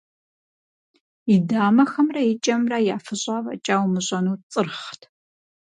[1.33, 5.01] И дамэхэмрэ и кӀэмрэ, яфыщӀа фӀэкӀа умыщӀэну, цӀырхът.